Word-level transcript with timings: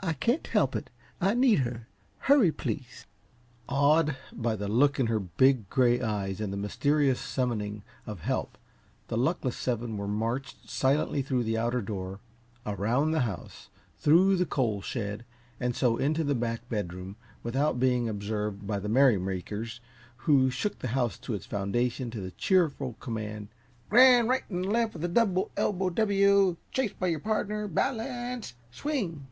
"I 0.00 0.12
can't 0.12 0.46
help 0.46 0.76
it 0.76 0.90
I 1.20 1.34
need 1.34 1.58
her. 1.58 1.88
Hurry, 2.18 2.52
please." 2.52 3.04
Awed 3.68 4.16
by 4.32 4.54
the 4.54 4.68
look 4.68 5.00
in 5.00 5.08
her 5.08 5.18
big, 5.18 5.68
gray 5.68 6.00
eyes 6.00 6.40
and 6.40 6.52
the 6.52 6.56
mysterious 6.56 7.18
summoning 7.20 7.82
of 8.06 8.20
help, 8.20 8.56
the 9.08 9.16
luckless 9.18 9.56
seven 9.56 9.96
were 9.96 10.06
marched 10.06 10.70
silently 10.70 11.20
through 11.20 11.42
the 11.42 11.58
outer 11.58 11.82
door, 11.82 12.20
around 12.64 13.10
the 13.10 13.22
house, 13.26 13.70
through 13.98 14.36
the 14.36 14.46
coal 14.46 14.80
shed 14.80 15.24
and 15.58 15.74
so 15.74 15.96
into 15.96 16.22
the 16.22 16.34
back 16.36 16.66
bedroom, 16.68 17.16
without 17.42 17.80
being 17.80 18.08
observed 18.08 18.68
by 18.68 18.78
the 18.78 18.88
merrymakers, 18.88 19.80
who 20.28 20.48
shook 20.48 20.78
the 20.78 20.88
house 20.94 21.18
to 21.18 21.34
its 21.34 21.44
foundation 21.44 22.08
to 22.12 22.20
the 22.20 22.30
cheerful 22.30 22.92
command: 23.00 23.48
"Gran' 23.90 24.28
right 24.28 24.44
'n' 24.48 24.62
left 24.62 24.92
with 24.92 25.04
a 25.04 25.08
double 25.08 25.50
ELBOW 25.56 25.90
W!" 25.90 26.56
"Chasse 26.70 26.92
by 26.92 27.08
yer 27.08 27.18
pardner 27.18 27.66
balance 27.66 28.54
SWING!" 28.70 29.26